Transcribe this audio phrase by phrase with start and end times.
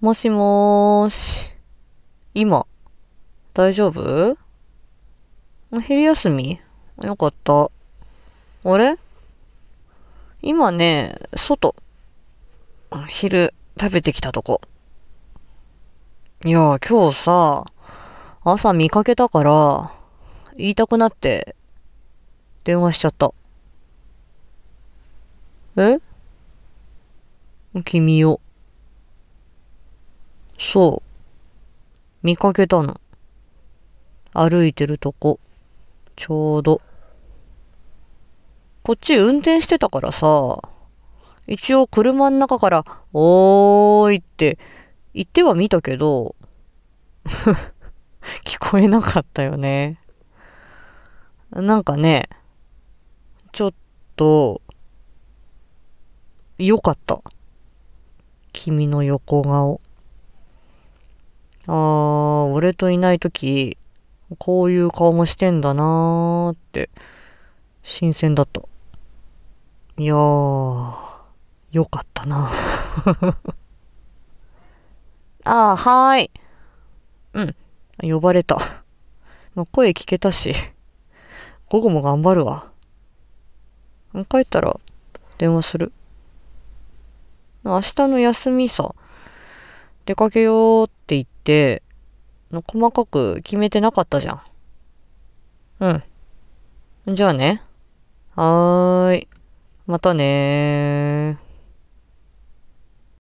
[0.00, 1.50] もしもーし。
[2.32, 2.66] 今、
[3.52, 4.38] 大丈夫？
[5.70, 6.58] お昼休み？
[7.02, 7.70] よかった。
[8.64, 8.96] あれ？
[10.40, 11.74] 今ね、外、
[13.10, 14.62] 昼食べてきたとこ。
[16.46, 17.66] いや、今日さ、
[18.42, 19.92] 朝見かけたから、
[20.56, 21.54] 言いたくなって、
[22.64, 23.34] 電話しちゃった。
[25.76, 25.98] え？
[27.84, 28.40] 君を。
[30.72, 31.08] そう。
[32.22, 33.00] 見かけたの。
[34.32, 35.40] 歩いてるとこ。
[36.14, 36.80] ちょうど。
[38.84, 40.62] こっち運転してたからさ、
[41.48, 44.60] 一応車の中から、おーいって
[45.12, 46.36] 言ってはみたけど、
[48.46, 49.98] 聞こえなかったよね。
[51.50, 52.28] なんかね、
[53.50, 53.74] ちょっ
[54.14, 54.62] と、
[56.58, 57.20] 良かった。
[58.52, 59.80] 君の横顔。
[62.60, 63.78] 俺といないとき、
[64.38, 66.90] こういう顔もしてんだなーって、
[67.82, 68.60] 新鮮だった。
[69.96, 70.94] いやー、
[71.72, 72.50] よかったな。
[75.44, 76.30] あー、はーい。
[77.32, 77.56] うん、
[78.02, 78.82] 呼ばれた。
[79.54, 80.52] まあ声聞けたし、
[81.70, 82.66] 午後も頑張るわ。
[84.28, 84.78] 帰ったら
[85.38, 85.92] 電話する。
[87.64, 88.94] 明日の休みさ、
[90.04, 91.82] 出かけようって言って、
[92.52, 96.02] 細かく決めてなかったじゃん。
[97.06, 97.14] うん。
[97.14, 97.62] じゃあね。
[98.34, 99.28] はーい。
[99.86, 101.09] またねー。